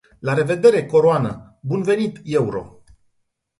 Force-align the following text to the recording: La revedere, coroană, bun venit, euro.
La 0.27 0.33
revedere, 0.37 0.81
coroană, 0.93 1.35
bun 1.73 1.83
venit, 1.91 2.19
euro. 2.41 2.65